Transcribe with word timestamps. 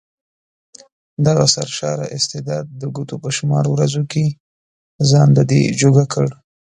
دغه 1.25 1.45
سرشاره 1.55 2.05
استعداد 2.17 2.65
د 2.81 2.83
ګوتو 2.95 3.15
په 3.23 3.29
شمار 3.37 3.65
ورځو 3.69 4.03
کې 4.11 4.23
ځان 5.09 5.27
ددې 5.37 5.61
جوګه 5.81 6.05
کړ. 6.13 6.27